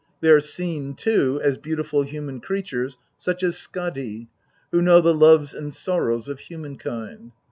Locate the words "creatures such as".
2.39-3.55